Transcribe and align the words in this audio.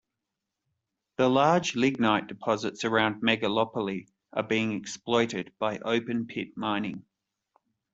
The 1.17 1.29
large 1.29 1.75
lignite 1.75 2.25
deposits 2.25 2.83
around 2.85 3.21
Megalopoli 3.21 4.07
are 4.33 4.41
being 4.41 4.71
exploited 4.71 5.53
by 5.59 5.77
open-pit 5.77 6.57
mining. 6.57 7.05